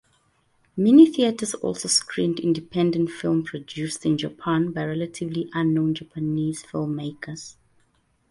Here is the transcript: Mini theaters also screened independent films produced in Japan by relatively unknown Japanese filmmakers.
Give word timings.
Mini 0.75 1.05
theaters 1.13 1.53
also 1.53 1.87
screened 1.87 2.39
independent 2.39 3.11
films 3.11 3.51
produced 3.51 4.03
in 4.03 4.17
Japan 4.17 4.71
by 4.71 4.83
relatively 4.85 5.47
unknown 5.53 5.93
Japanese 5.93 6.63
filmmakers. 6.63 7.55